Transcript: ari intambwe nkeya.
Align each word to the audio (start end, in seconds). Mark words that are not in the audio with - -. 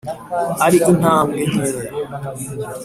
ari 0.65 0.77
intambwe 0.91 1.41
nkeya. 1.49 1.81